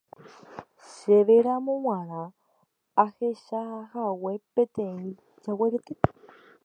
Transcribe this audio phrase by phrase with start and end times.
[0.93, 2.23] Chéveramo g̃uarã
[3.03, 5.09] ahechahague peteĩ
[5.43, 5.93] jaguarete